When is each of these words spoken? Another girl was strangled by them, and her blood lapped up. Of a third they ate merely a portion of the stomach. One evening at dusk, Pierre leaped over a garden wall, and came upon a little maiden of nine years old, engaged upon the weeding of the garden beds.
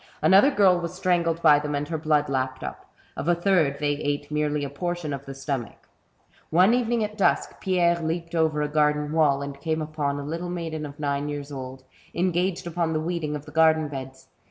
Another 0.23 0.49
girl 0.49 0.79
was 0.79 0.95
strangled 0.95 1.43
by 1.43 1.59
them, 1.59 1.75
and 1.75 1.87
her 1.89 1.97
blood 1.99 2.27
lapped 2.27 2.63
up. 2.63 2.89
Of 3.15 3.27
a 3.27 3.35
third 3.35 3.77
they 3.77 3.91
ate 3.91 4.31
merely 4.31 4.63
a 4.63 4.69
portion 4.71 5.13
of 5.13 5.27
the 5.27 5.35
stomach. 5.35 5.87
One 6.49 6.73
evening 6.73 7.03
at 7.03 7.19
dusk, 7.19 7.59
Pierre 7.61 7.99
leaped 7.99 8.33
over 8.33 8.63
a 8.63 8.67
garden 8.67 9.11
wall, 9.11 9.43
and 9.43 9.61
came 9.61 9.79
upon 9.79 10.17
a 10.19 10.23
little 10.23 10.49
maiden 10.49 10.87
of 10.87 10.99
nine 10.99 11.29
years 11.29 11.51
old, 11.51 11.83
engaged 12.15 12.65
upon 12.65 12.93
the 12.93 12.99
weeding 12.99 13.35
of 13.35 13.45
the 13.45 13.51
garden 13.51 13.89
beds. 13.89 14.29